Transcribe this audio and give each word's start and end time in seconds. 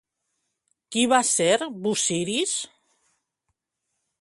Qui 0.95 1.03
va 1.11 1.19
ser 1.31 1.67
Busiris? 1.83 2.57